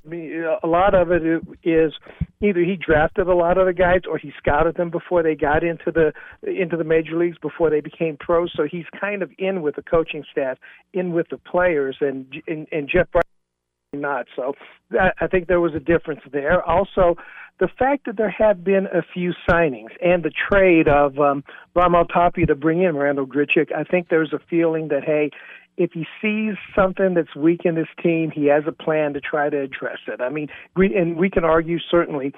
a 0.62 0.66
lot 0.68 0.94
of 0.94 1.10
it 1.10 1.22
is 1.64 1.92
either 2.40 2.60
he 2.60 2.76
drafted 2.76 3.26
a 3.26 3.34
lot 3.34 3.58
of 3.58 3.66
the 3.66 3.72
guys 3.72 4.02
or 4.08 4.18
he 4.18 4.32
scouted 4.38 4.76
them 4.76 4.88
before 4.88 5.24
they 5.24 5.34
got 5.34 5.64
into 5.64 5.90
the 5.90 6.12
into 6.48 6.76
the 6.76 6.84
major 6.84 7.16
leagues 7.18 7.38
before 7.42 7.70
they 7.70 7.80
became 7.80 8.16
pros. 8.16 8.52
So 8.56 8.68
he's 8.70 8.84
kind 9.00 9.24
of 9.24 9.32
in 9.36 9.62
with 9.62 9.74
the 9.74 9.82
coaching 9.82 10.22
staff, 10.30 10.58
in 10.92 11.12
with 11.12 11.28
the 11.30 11.38
players, 11.38 11.96
and 12.00 12.32
and, 12.46 12.68
and 12.70 12.88
Jeff 12.88 13.08
not. 13.92 14.26
So 14.36 14.54
I 15.20 15.26
think 15.26 15.48
there 15.48 15.60
was 15.60 15.74
a 15.74 15.80
difference 15.80 16.20
there. 16.32 16.62
Also, 16.62 17.16
the 17.58 17.68
fact 17.78 18.06
that 18.06 18.16
there 18.16 18.30
have 18.30 18.62
been 18.62 18.86
a 18.86 19.02
few 19.02 19.32
signings 19.48 19.90
and 20.00 20.22
the 20.22 20.30
trade 20.30 20.88
of 20.88 21.18
um, 21.18 21.42
Raimel 21.74 22.06
Tapia 22.08 22.46
to 22.46 22.54
bring 22.54 22.82
in 22.82 22.96
Randall 22.96 23.26
Grichuk, 23.26 23.74
I 23.76 23.82
think 23.84 24.08
there's 24.08 24.32
a 24.32 24.38
feeling 24.48 24.88
that, 24.88 25.02
hey, 25.04 25.30
if 25.76 25.90
he 25.92 26.06
sees 26.22 26.54
something 26.74 27.14
that's 27.14 27.34
weak 27.34 27.62
in 27.64 27.74
this 27.74 27.88
team, 28.02 28.30
he 28.30 28.46
has 28.46 28.62
a 28.66 28.72
plan 28.72 29.12
to 29.14 29.20
try 29.20 29.50
to 29.50 29.60
address 29.60 29.98
it. 30.06 30.20
I 30.20 30.28
mean, 30.28 30.48
we, 30.76 30.94
and 30.94 31.16
we 31.16 31.28
can 31.28 31.44
argue 31.44 31.78
certainly 31.90 32.32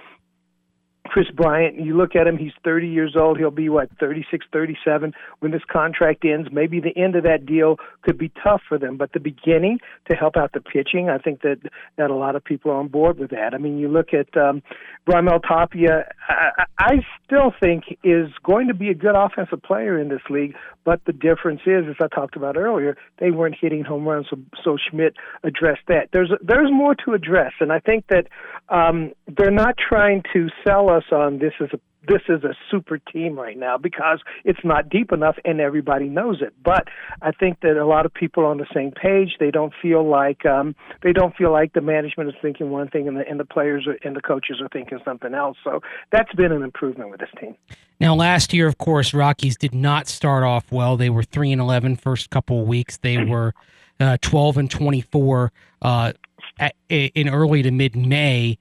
Kris 1.13 1.31
Bryant, 1.31 1.79
you 1.79 1.95
look 1.95 2.17
at 2.17 2.27
him, 2.27 2.39
he's 2.39 2.55
30 2.65 2.89
years 2.89 3.15
old. 3.21 3.37
He'll 3.37 3.51
be, 3.51 3.69
what, 3.69 3.91
36, 4.01 4.47
37 4.51 5.13
when 5.41 5.53
this 5.53 5.61
contract 5.71 6.25
ends. 6.25 6.49
Maybe 6.51 6.81
the 6.81 6.97
end 6.97 7.17
of 7.17 7.25
that 7.25 7.45
deal 7.45 7.77
could 8.01 8.17
be 8.17 8.33
tough 8.43 8.63
for 8.67 8.79
them, 8.79 8.97
but 8.97 9.13
the 9.13 9.21
beginning 9.21 9.79
to 10.09 10.17
help 10.17 10.39
out 10.39 10.53
the 10.55 10.63
pitching, 10.63 11.11
I 11.11 11.19
think 11.19 11.43
that, 11.43 11.59
that 11.99 12.09
a 12.09 12.15
lot 12.15 12.35
of 12.35 12.43
people 12.43 12.71
are 12.71 12.77
on 12.77 12.89
board 12.89 13.19
with 13.19 13.29
that. 13.29 13.53
I 13.53 13.59
mean, 13.59 13.77
you 13.77 13.89
look 13.89 14.15
at 14.15 14.35
um, 14.41 14.63
Raimel 15.07 15.43
Tapia, 15.47 16.07
I, 16.31 16.65
I 16.79 16.93
still 17.27 17.53
think 17.61 17.85
is 18.03 18.31
going 18.43 18.69
to 18.69 18.75
be 18.75 18.89
a 18.89 18.95
good 18.95 19.15
offensive 19.15 19.63
player 19.63 20.01
in 20.01 20.09
this 20.09 20.23
league, 20.31 20.55
but 20.85 21.01
the 21.05 21.13
difference 21.13 21.61
is, 21.67 21.85
as 21.89 21.97
I 22.03 22.09
talked 22.15 22.37
about 22.37 22.57
earlier, 22.57 22.97
they 23.19 23.31
weren't 23.31 23.57
hitting 23.61 23.85
home 23.85 24.07
runs, 24.07 24.27
so, 24.31 24.37
so 24.65 24.77
Schmidt 24.91 25.15
addressed 25.43 25.83
that. 25.89 26.09
There's, 26.13 26.31
there's 26.43 26.71
more 26.71 26.95
to 27.05 27.13
address, 27.13 27.53
and 27.61 27.73
I 27.73 27.79
think 27.79 28.07
that 28.09 28.27
um, 28.69 29.13
they're 29.27 29.51
not 29.51 29.77
trying 29.77 30.23
to 30.33 30.49
sell 30.67 30.91
us 30.91 31.05
on 31.13 31.39
this 31.39 31.53
as 31.61 31.69
a 31.73 31.79
this 32.09 32.23
is 32.29 32.43
a 32.45 32.55
super 32.71 32.99
team 32.99 33.39
right 33.39 33.57
now 33.57 33.79
because 33.79 34.21
it's 34.45 34.61
not 34.65 34.89
deep 34.89 35.13
enough 35.13 35.37
and 35.45 35.61
everybody 35.61 36.09
knows 36.09 36.43
it. 36.43 36.53
But 36.63 36.89
I 37.21 37.31
think 37.33 37.61
that 37.61 37.77
a 37.77 37.87
lot 37.87 38.07
of 38.07 38.13
people 38.13 38.43
are 38.43 38.47
on 38.47 38.59
the 38.59 38.67
same 38.75 38.91
page. 38.91 39.37
They 39.39 39.51
don't 39.51 39.73
feel 39.81 40.09
like 40.09 40.45
um, 40.47 40.75
they 41.03 41.13
don't 41.13 41.35
feel 41.37 41.53
like 41.53 41.73
the 41.73 41.81
management 41.81 42.29
is 42.29 42.35
thinking 42.43 42.71
one 42.71 42.89
thing 42.89 43.09
and 43.09 43.17
the 43.17 43.29
and 43.29 43.39
the 43.39 43.45
players 43.45 43.87
are, 43.87 43.97
and 44.07 44.17
the 44.17 44.21
coaches 44.21 44.61
are 44.61 44.69
thinking 44.69 44.99
something 45.05 45.35
else. 45.35 45.57
So 45.65 45.81
that's 46.11 46.33
been 46.35 46.53
an 46.53 46.63
improvement 46.63 47.11
with 47.11 47.21
this 47.21 47.31
team. 47.41 47.55
Now, 48.01 48.15
last 48.15 48.53
year, 48.53 48.67
of 48.67 48.79
course, 48.79 49.15
Rockies 49.15 49.57
did 49.57 49.75
not 49.75 50.09
start 50.09 50.43
off 50.43 50.73
well. 50.73 50.97
They 50.97 51.11
were 51.11 51.23
three 51.23 51.53
and 51.53 51.61
11 51.61 51.97
first 51.97 52.31
couple 52.31 52.61
of 52.61 52.67
weeks. 52.67 52.97
They 52.97 53.25
were 53.25 53.55
uh, 54.01 54.17
12 54.21 54.59
and 54.59 54.71
24 54.71 55.53
uh, 55.83 56.13
at, 56.59 56.75
in 56.89 57.29
early 57.29 57.63
to 57.63 57.71
mid 57.71 57.95
May 57.95 58.59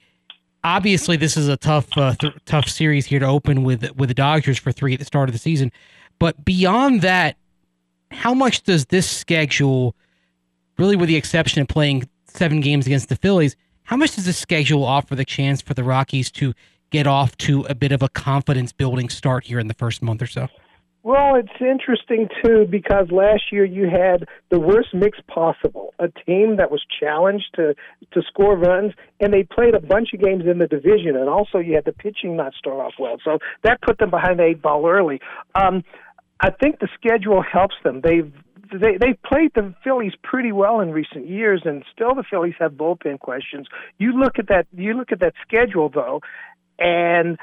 obviously 0.64 1.18
this 1.18 1.38
is 1.38 1.48
a 1.48 1.58
tough 1.58 1.88
uh, 1.98 2.16
th- 2.16 2.34
tough 2.46 2.68
series 2.68 3.06
here 3.06 3.20
to 3.20 3.26
open 3.26 3.64
with 3.64 3.96
with 3.96 4.10
the 4.10 4.16
Dodgers 4.16 4.58
for 4.58 4.72
three 4.72 4.94
at 4.94 5.00
the 5.00 5.06
start 5.06 5.30
of 5.30 5.34
the 5.34 5.40
season. 5.40 5.72
But 6.20 6.46
beyond 6.46 7.02
that, 7.02 7.38
how 8.12 8.34
much 8.34 8.64
does 8.64 8.86
this 8.88 9.10
schedule, 9.10 9.96
really 10.78 10.96
with 10.96 11.10
the 11.10 11.16
exception 11.16 11.62
of 11.62 11.68
playing 11.68 12.08
seven 12.28 12.62
games 12.62 12.86
against 12.86 13.10
the 13.10 13.16
Phillies, 13.16 13.56
how 13.84 13.98
much 13.98 14.16
does 14.16 14.26
this 14.26 14.38
schedule 14.38 14.84
offer 14.84 15.16
the 15.16 15.26
chance 15.26 15.62
for 15.62 15.74
the 15.74 15.84
Rockies 15.84 16.32
to 16.32 16.54
get 16.92 17.08
off 17.08 17.36
to 17.38 17.64
a 17.64 17.76
bit 17.76 17.92
of 17.92 18.02
a 18.04 18.10
confidence 18.10 18.72
building 18.72 19.10
start 19.10 19.46
here 19.46 19.60
in 19.60 19.68
the 19.68 19.74
first 19.74 20.02
month 20.02 20.22
or 20.22 20.28
so? 20.28 20.48
Well, 21.04 21.36
it's 21.36 21.50
interesting 21.60 22.28
too 22.44 22.68
because 22.70 23.10
last 23.10 23.52
year 23.52 23.66
you 23.66 23.90
had 23.90 24.28
the 24.52 24.60
worst 24.60 24.90
mix 24.94 25.18
possible. 25.28 25.96
A 25.98 26.10
team 26.10 26.58
that 26.58 26.70
was 26.70 26.84
challenged 27.00 27.48
to 27.56 27.74
to 28.12 28.22
score 28.28 28.56
runs, 28.56 28.94
and 29.20 29.34
they 29.34 29.44
played 29.44 29.74
a 29.74 29.80
bunch 29.80 30.10
of 30.14 30.22
games 30.22 30.44
in 30.46 30.60
the 30.60 30.68
division, 30.68 31.16
and 31.16 31.28
also 31.28 31.58
you 31.58 31.74
had 31.74 31.86
the 31.86 31.92
pitching 31.92 32.36
not 32.36 32.54
start 32.54 32.78
off 32.78 32.94
well, 33.00 33.18
so 33.24 33.40
that 33.64 33.82
put 33.82 33.98
them 33.98 34.12
behind 34.12 34.38
the 34.38 34.44
eight 34.44 34.62
ball 34.62 34.88
early. 34.88 35.20
Um, 35.56 35.84
I 36.40 36.52
think 36.52 36.80
the 36.80 36.90
schedule 36.94 37.42
helps 37.42 37.76
them. 37.84 38.02
They've 38.02 38.32
they 38.72 38.98
they 39.00 39.14
played 39.26 39.54
the 39.56 39.74
Phillies 39.84 40.14
pretty 40.24 40.52
well 40.52 40.82
in 40.82 40.92
recent 40.92 41.28
years, 41.28 41.64
and 41.66 41.84
still 41.92 42.14
the 42.14 42.24
Phillies 42.30 42.56
have 42.60 42.74
bullpen 42.74 43.20
questions. 43.20 43.68
You 43.98 44.12
look 44.14 44.38
at 44.38 44.50
that. 44.50 44.68
You 44.72 44.94
look 44.94 45.12
at 45.12 45.20
that 45.22 45.34
schedule 45.48 45.90
though, 45.90 46.22
and 46.78 47.40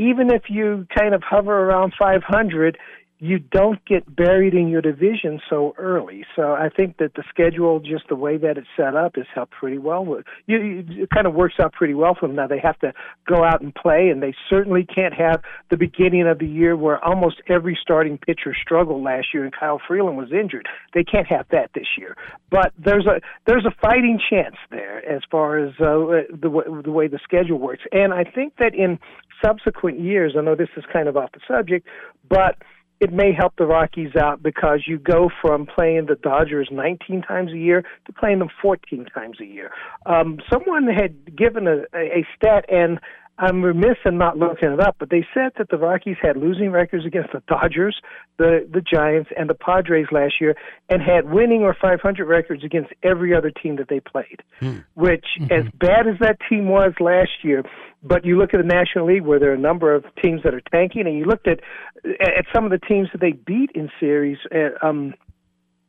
even 0.00 0.30
if 0.30 0.44
you 0.48 0.86
kind 0.96 1.14
of 1.14 1.22
hover 1.22 1.52
around 1.52 1.92
500, 1.98 2.78
you 3.22 3.38
don't 3.38 3.84
get 3.84 4.16
buried 4.16 4.54
in 4.54 4.68
your 4.68 4.80
division 4.80 5.40
so 5.48 5.74
early. 5.76 6.24
So 6.34 6.52
I 6.54 6.70
think 6.74 6.96
that 6.96 7.14
the 7.14 7.22
schedule, 7.28 7.78
just 7.78 8.08
the 8.08 8.16
way 8.16 8.38
that 8.38 8.56
it's 8.56 8.66
set 8.78 8.96
up, 8.96 9.16
has 9.16 9.26
helped 9.34 9.52
pretty 9.52 9.76
well. 9.76 10.22
You, 10.46 10.58
you, 10.58 11.02
it 11.02 11.10
kind 11.10 11.26
of 11.26 11.34
works 11.34 11.56
out 11.60 11.74
pretty 11.74 11.92
well 11.92 12.16
for 12.18 12.26
them. 12.26 12.36
Now 12.36 12.46
they 12.46 12.58
have 12.58 12.78
to 12.78 12.94
go 13.28 13.44
out 13.44 13.60
and 13.60 13.74
play, 13.74 14.08
and 14.08 14.22
they 14.22 14.34
certainly 14.48 14.86
can't 14.86 15.12
have 15.12 15.42
the 15.70 15.76
beginning 15.76 16.26
of 16.26 16.38
the 16.38 16.46
year 16.46 16.76
where 16.76 17.02
almost 17.04 17.42
every 17.46 17.78
starting 17.80 18.16
pitcher 18.16 18.56
struggled 18.58 19.04
last 19.04 19.28
year, 19.34 19.44
and 19.44 19.52
Kyle 19.52 19.80
Freeland 19.86 20.16
was 20.16 20.32
injured. 20.32 20.66
They 20.94 21.04
can't 21.04 21.26
have 21.26 21.46
that 21.50 21.70
this 21.74 21.98
year. 21.98 22.16
But 22.50 22.72
there's 22.78 23.06
a 23.06 23.20
there's 23.46 23.66
a 23.66 23.74
fighting 23.82 24.18
chance 24.30 24.56
there 24.70 25.06
as 25.06 25.20
far 25.30 25.58
as 25.58 25.72
uh, 25.78 26.24
the 26.32 26.80
the 26.82 26.90
way 26.90 27.06
the 27.06 27.20
schedule 27.22 27.58
works, 27.58 27.82
and 27.92 28.14
I 28.14 28.24
think 28.24 28.56
that 28.58 28.74
in 28.74 28.98
subsequent 29.44 30.00
years, 30.00 30.34
I 30.38 30.42
know 30.42 30.54
this 30.54 30.68
is 30.76 30.84
kind 30.90 31.08
of 31.08 31.16
off 31.16 31.32
the 31.32 31.40
subject, 31.46 31.86
but 32.28 32.56
it 33.00 33.12
may 33.12 33.32
help 33.32 33.54
the 33.56 33.64
Rockies 33.64 34.14
out 34.14 34.42
because 34.42 34.84
you 34.86 34.98
go 34.98 35.30
from 35.40 35.66
playing 35.66 36.06
the 36.06 36.16
Dodgers 36.16 36.68
19 36.70 37.22
times 37.22 37.50
a 37.52 37.56
year 37.56 37.82
to 38.06 38.12
playing 38.12 38.40
them 38.40 38.50
14 38.60 39.06
times 39.06 39.38
a 39.40 39.46
year. 39.46 39.70
Um, 40.04 40.38
someone 40.52 40.86
had 40.86 41.34
given 41.34 41.66
a, 41.66 41.84
a 41.96 42.26
stat, 42.36 42.66
and 42.68 43.00
I'm 43.40 43.62
remiss 43.62 43.96
in 44.04 44.18
not 44.18 44.36
looking 44.36 44.70
it 44.70 44.80
up, 44.80 44.96
but 44.98 45.08
they 45.08 45.26
said 45.32 45.52
that 45.56 45.70
the 45.70 45.78
Rockies 45.78 46.18
had 46.20 46.36
losing 46.36 46.70
records 46.70 47.06
against 47.06 47.32
the 47.32 47.42
Dodgers, 47.48 47.98
the 48.36 48.68
the 48.70 48.82
Giants, 48.82 49.30
and 49.36 49.48
the 49.48 49.54
Padres 49.54 50.06
last 50.12 50.34
year, 50.40 50.54
and 50.90 51.00
had 51.00 51.30
winning 51.30 51.62
or 51.62 51.74
500 51.80 52.26
records 52.26 52.62
against 52.64 52.90
every 53.02 53.34
other 53.34 53.50
team 53.50 53.76
that 53.76 53.88
they 53.88 54.00
played. 54.00 54.42
Hmm. 54.60 54.78
Which, 54.94 55.24
mm-hmm. 55.40 55.52
as 55.52 55.64
bad 55.72 56.06
as 56.06 56.18
that 56.20 56.36
team 56.50 56.68
was 56.68 56.92
last 57.00 57.30
year, 57.42 57.64
but 58.02 58.26
you 58.26 58.38
look 58.38 58.52
at 58.52 58.58
the 58.58 58.66
National 58.66 59.06
League 59.06 59.24
where 59.24 59.38
there 59.38 59.50
are 59.50 59.54
a 59.54 59.58
number 59.58 59.94
of 59.94 60.04
teams 60.22 60.42
that 60.44 60.52
are 60.52 60.62
tanking, 60.70 61.06
and 61.06 61.16
you 61.16 61.24
looked 61.24 61.48
at 61.48 61.60
at 62.04 62.44
some 62.54 62.64
of 62.64 62.70
the 62.70 62.78
teams 62.78 63.08
that 63.12 63.22
they 63.22 63.32
beat 63.32 63.70
in 63.74 63.90
series. 63.98 64.38
Uh, 64.54 64.86
um, 64.86 65.14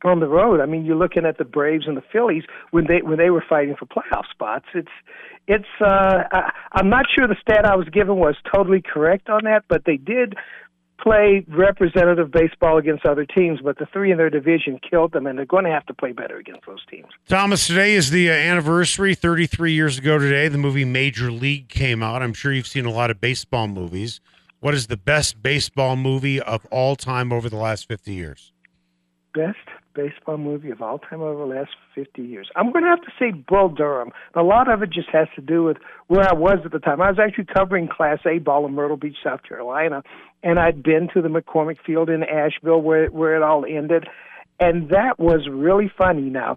on 0.04 0.20
the 0.20 0.28
road. 0.28 0.60
I 0.60 0.66
mean, 0.66 0.84
you're 0.84 0.96
looking 0.96 1.24
at 1.24 1.38
the 1.38 1.44
Braves 1.44 1.84
and 1.86 1.96
the 1.96 2.02
Phillies 2.12 2.44
when 2.70 2.86
they 2.86 3.02
when 3.02 3.18
they 3.18 3.30
were 3.30 3.44
fighting 3.48 3.76
for 3.78 3.86
playoff 3.86 4.28
spots. 4.30 4.66
It's 4.74 4.88
it's 5.46 5.64
uh 5.80 6.24
I, 6.30 6.52
I'm 6.72 6.88
not 6.88 7.06
sure 7.14 7.26
the 7.26 7.36
stat 7.40 7.64
I 7.64 7.76
was 7.76 7.88
given 7.88 8.16
was 8.16 8.36
totally 8.54 8.82
correct 8.82 9.28
on 9.28 9.44
that, 9.44 9.64
but 9.68 9.84
they 9.84 9.96
did 9.96 10.34
play 11.02 11.44
representative 11.48 12.30
baseball 12.30 12.78
against 12.78 13.04
other 13.04 13.26
teams, 13.26 13.60
but 13.62 13.76
the 13.78 13.86
three 13.92 14.12
in 14.12 14.18
their 14.18 14.30
division 14.30 14.78
killed 14.88 15.12
them, 15.12 15.26
and 15.26 15.36
they're 15.36 15.44
going 15.44 15.64
to 15.64 15.70
have 15.70 15.84
to 15.86 15.94
play 15.94 16.12
better 16.12 16.36
against 16.36 16.64
those 16.64 16.84
teams. 16.88 17.08
Thomas, 17.28 17.66
today 17.66 17.94
is 17.94 18.10
the 18.10 18.30
uh, 18.30 18.34
anniversary. 18.34 19.14
33 19.14 19.72
years 19.72 19.98
ago 19.98 20.18
today, 20.18 20.46
the 20.46 20.58
movie 20.58 20.84
Major 20.84 21.32
League 21.32 21.68
came 21.68 22.02
out. 22.02 22.22
I'm 22.22 22.32
sure 22.32 22.52
you've 22.52 22.68
seen 22.68 22.86
a 22.86 22.90
lot 22.90 23.10
of 23.10 23.20
baseball 23.20 23.66
movies. 23.66 24.20
What 24.60 24.74
is 24.74 24.86
the 24.86 24.96
best 24.96 25.42
baseball 25.42 25.96
movie 25.96 26.40
of 26.40 26.64
all 26.66 26.94
time 26.94 27.32
over 27.32 27.48
the 27.48 27.56
last 27.56 27.88
50 27.88 28.12
years? 28.12 28.52
Best 29.34 29.56
baseball 29.94 30.38
movie 30.38 30.70
of 30.70 30.82
all 30.82 30.98
time 30.98 31.20
over 31.20 31.40
the 31.46 31.54
last 31.54 31.70
50 31.94 32.22
years. 32.22 32.48
I'm 32.56 32.72
going 32.72 32.84
to 32.84 32.90
have 32.90 33.02
to 33.02 33.12
say 33.18 33.30
Bull 33.30 33.68
Durham. 33.68 34.10
A 34.34 34.42
lot 34.42 34.70
of 34.72 34.82
it 34.82 34.90
just 34.90 35.08
has 35.12 35.28
to 35.36 35.40
do 35.40 35.64
with 35.64 35.76
where 36.08 36.28
I 36.28 36.34
was 36.34 36.58
at 36.64 36.72
the 36.72 36.78
time. 36.78 37.00
I 37.00 37.10
was 37.10 37.18
actually 37.18 37.46
covering 37.52 37.88
Class 37.88 38.18
A 38.26 38.38
ball 38.38 38.66
in 38.66 38.74
Myrtle 38.74 38.96
Beach, 38.96 39.16
South 39.22 39.42
Carolina, 39.42 40.02
and 40.42 40.58
I'd 40.58 40.82
been 40.82 41.08
to 41.14 41.22
the 41.22 41.28
McCormick 41.28 41.78
Field 41.84 42.10
in 42.10 42.22
Asheville 42.22 42.80
where 42.80 43.08
where 43.08 43.36
it 43.36 43.42
all 43.42 43.64
ended, 43.64 44.08
and 44.58 44.90
that 44.90 45.18
was 45.18 45.48
really 45.50 45.90
funny. 45.96 46.22
Now, 46.22 46.56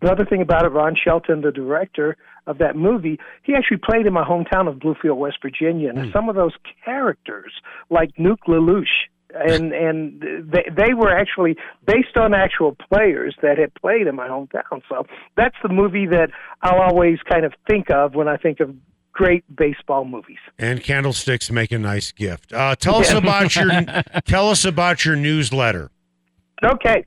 the 0.00 0.10
other 0.10 0.24
thing 0.24 0.42
about 0.42 0.64
it, 0.64 0.68
Ron 0.68 0.94
Shelton, 0.94 1.40
the 1.40 1.50
director 1.50 2.16
of 2.46 2.58
that 2.58 2.76
movie, 2.76 3.18
he 3.42 3.54
actually 3.54 3.78
played 3.78 4.06
in 4.06 4.12
my 4.12 4.24
hometown 4.24 4.68
of 4.68 4.76
Bluefield, 4.76 5.16
West 5.18 5.38
Virginia, 5.42 5.90
and 5.90 5.98
mm. 5.98 6.12
some 6.12 6.28
of 6.28 6.36
those 6.36 6.52
characters, 6.84 7.52
like 7.90 8.14
Nuke 8.16 8.46
LaLoosh 8.46 8.97
and 9.34 9.72
and 9.72 10.22
they 10.50 10.64
they 10.74 10.94
were 10.94 11.14
actually 11.14 11.56
based 11.86 12.16
on 12.16 12.34
actual 12.34 12.74
players 12.74 13.34
that 13.42 13.58
had 13.58 13.74
played 13.74 14.06
in 14.06 14.14
my 14.14 14.28
hometown. 14.28 14.82
So 14.88 15.06
that's 15.36 15.56
the 15.62 15.68
movie 15.68 16.06
that 16.06 16.30
I'll 16.62 16.80
always 16.80 17.18
kind 17.28 17.44
of 17.44 17.52
think 17.68 17.90
of 17.90 18.14
when 18.14 18.28
I 18.28 18.36
think 18.36 18.60
of 18.60 18.74
great 19.12 19.44
baseball 19.54 20.04
movies. 20.04 20.38
And 20.58 20.82
candlesticks 20.82 21.50
make 21.50 21.72
a 21.72 21.78
nice 21.78 22.12
gift. 22.12 22.52
Uh, 22.52 22.76
tell 22.76 22.96
us 22.96 23.12
about 23.12 23.54
your 23.56 23.70
tell 24.24 24.48
us 24.48 24.64
about 24.64 25.04
your 25.04 25.16
newsletter. 25.16 25.90
Okay, 26.64 27.04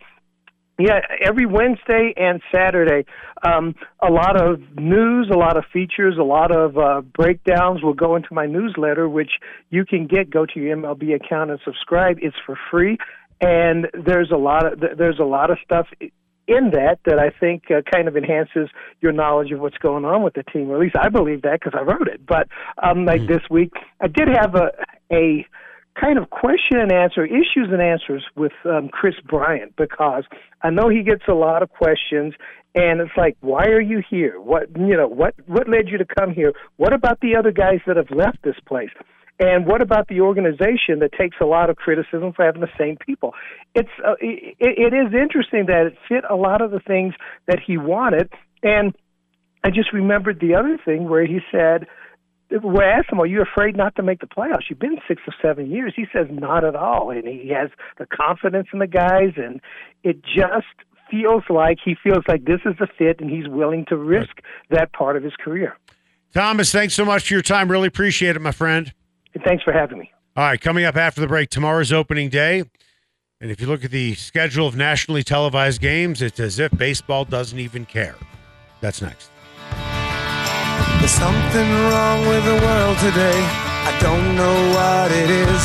yeah, 0.85 0.99
every 1.23 1.45
Wednesday 1.45 2.13
and 2.17 2.41
Saturday, 2.53 3.05
um, 3.43 3.75
a 4.01 4.11
lot 4.11 4.39
of 4.39 4.59
news, 4.77 5.29
a 5.33 5.37
lot 5.37 5.57
of 5.57 5.63
features, 5.71 6.15
a 6.19 6.23
lot 6.23 6.51
of 6.51 6.77
uh, 6.77 7.01
breakdowns 7.01 7.81
will 7.83 7.93
go 7.93 8.15
into 8.15 8.33
my 8.33 8.45
newsletter, 8.45 9.09
which 9.09 9.31
you 9.69 9.85
can 9.85 10.07
get. 10.07 10.29
Go 10.29 10.45
to 10.45 10.59
your 10.59 10.77
MLB 10.77 11.15
account 11.15 11.51
and 11.51 11.59
subscribe. 11.65 12.17
It's 12.21 12.35
for 12.45 12.57
free, 12.69 12.97
and 13.39 13.87
there's 13.93 14.31
a 14.31 14.37
lot 14.37 14.71
of 14.71 14.97
there's 14.97 15.19
a 15.19 15.25
lot 15.25 15.49
of 15.49 15.57
stuff 15.63 15.87
in 16.47 16.71
that 16.71 16.99
that 17.05 17.19
I 17.19 17.29
think 17.29 17.63
uh, 17.71 17.81
kind 17.91 18.07
of 18.07 18.17
enhances 18.17 18.69
your 19.01 19.11
knowledge 19.11 19.51
of 19.51 19.59
what's 19.59 19.77
going 19.77 20.05
on 20.05 20.23
with 20.23 20.33
the 20.33 20.43
team. 20.43 20.69
Or 20.69 20.75
at 20.75 20.81
least 20.81 20.95
I 20.95 21.09
believe 21.09 21.41
that 21.43 21.59
because 21.59 21.77
I 21.79 21.83
wrote 21.83 22.07
it. 22.07 22.25
But 22.25 22.47
um, 22.81 23.05
like 23.05 23.21
mm-hmm. 23.21 23.33
this 23.33 23.43
week, 23.49 23.71
I 23.99 24.07
did 24.07 24.27
have 24.27 24.55
a 24.55 24.71
a 25.11 25.45
kind 25.99 26.17
of 26.17 26.29
question 26.29 26.79
and 26.79 26.91
answer, 26.91 27.25
issues 27.25 27.69
and 27.71 27.81
answers 27.81 28.23
with 28.35 28.53
um, 28.65 28.89
Kris 28.89 29.15
Bryant 29.27 29.75
because 29.75 30.23
I 30.61 30.69
know 30.69 30.89
he 30.89 31.03
gets 31.03 31.23
a 31.27 31.33
lot 31.33 31.63
of 31.63 31.69
questions, 31.69 32.33
and 32.73 33.01
it's 33.01 33.11
like, 33.17 33.35
why 33.41 33.65
are 33.65 33.81
you 33.81 34.01
here? 34.09 34.39
What 34.39 34.69
you 34.77 34.95
know? 34.95 35.07
What 35.07 35.35
what 35.47 35.67
led 35.67 35.89
you 35.89 35.97
to 35.97 36.05
come 36.05 36.33
here? 36.33 36.53
What 36.77 36.93
about 36.93 37.19
the 37.19 37.35
other 37.35 37.51
guys 37.51 37.79
that 37.87 37.97
have 37.97 38.11
left 38.11 38.37
this 38.43 38.55
place? 38.65 38.91
And 39.39 39.65
what 39.65 39.81
about 39.81 40.07
the 40.07 40.21
organization 40.21 40.99
that 40.99 41.11
takes 41.19 41.37
a 41.41 41.45
lot 41.45 41.71
of 41.71 41.75
criticism 41.75 42.31
for 42.31 42.45
having 42.45 42.61
the 42.61 42.69
same 42.77 42.95
people? 42.95 43.33
It's 43.75 43.89
uh, 44.05 44.13
it, 44.19 44.55
it 44.59 44.93
is 44.93 45.13
interesting 45.13 45.65
that 45.65 45.87
it 45.87 45.97
fit 46.07 46.23
a 46.29 46.35
lot 46.35 46.61
of 46.61 46.71
the 46.71 46.79
things 46.79 47.15
that 47.47 47.59
he 47.65 47.77
wanted, 47.77 48.31
and 48.63 48.95
I 49.63 49.69
just 49.69 49.93
remembered 49.93 50.39
the 50.39 50.55
other 50.55 50.77
thing 50.83 51.09
where 51.09 51.25
he 51.25 51.39
said 51.51 51.87
we 52.63 52.83
asked 52.83 53.11
him, 53.11 53.19
"Are 53.19 53.25
you 53.25 53.41
afraid 53.41 53.75
not 53.75 53.95
to 53.95 54.03
make 54.03 54.19
the 54.19 54.27
playoffs? 54.27 54.69
You've 54.69 54.79
been 54.79 54.99
six 55.07 55.21
or 55.27 55.33
seven 55.41 55.71
years." 55.71 55.93
He 55.95 56.05
says, 56.13 56.27
"Not 56.29 56.63
at 56.63 56.75
all," 56.75 57.09
and 57.11 57.27
he 57.27 57.49
has 57.49 57.69
the 57.97 58.05
confidence 58.05 58.67
in 58.73 58.79
the 58.79 58.87
guys, 58.87 59.33
and 59.37 59.61
it 60.03 60.23
just 60.23 60.67
feels 61.09 61.43
like 61.49 61.77
he 61.83 61.95
feels 61.95 62.23
like 62.27 62.45
this 62.45 62.61
is 62.65 62.75
the 62.79 62.87
fit, 62.97 63.19
and 63.19 63.29
he's 63.29 63.47
willing 63.47 63.85
to 63.85 63.97
risk 63.97 64.41
that 64.69 64.93
part 64.93 65.17
of 65.17 65.23
his 65.23 65.33
career. 65.35 65.75
Thomas, 66.33 66.71
thanks 66.71 66.93
so 66.93 67.03
much 67.03 67.27
for 67.27 67.33
your 67.33 67.41
time. 67.41 67.69
Really 67.69 67.87
appreciate 67.87 68.35
it, 68.35 68.41
my 68.41 68.51
friend. 68.51 68.93
And 69.33 69.43
thanks 69.43 69.63
for 69.63 69.73
having 69.73 69.99
me. 69.99 70.11
All 70.37 70.45
right, 70.45 70.59
coming 70.59 70.85
up 70.85 70.95
after 70.95 71.19
the 71.19 71.27
break, 71.27 71.49
tomorrow's 71.49 71.91
opening 71.91 72.29
day. 72.29 72.63
And 73.41 73.51
if 73.51 73.59
you 73.59 73.67
look 73.67 73.83
at 73.83 73.91
the 73.91 74.13
schedule 74.13 74.67
of 74.67 74.75
nationally 74.75 75.23
televised 75.23 75.81
games, 75.81 76.21
it's 76.21 76.39
as 76.39 76.59
if 76.59 76.71
baseball 76.77 77.25
doesn't 77.25 77.59
even 77.59 77.85
care. 77.85 78.15
That's 78.79 79.01
next. 79.01 79.29
There's 81.01 81.17
something 81.17 81.69
wrong 81.89 82.27
with 82.27 82.45
the 82.45 82.57
world 82.63 82.97
today. 82.99 83.39
I 83.89 83.97
don't 83.99 84.35
know 84.35 84.57
what 84.77 85.11
it 85.11 85.31
is. 85.31 85.63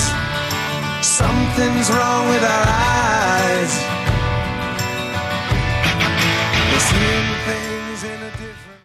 Something's 1.07 1.91
wrong 1.91 2.29
with 2.31 2.43
our 2.43 2.67
eyes. 2.67 3.97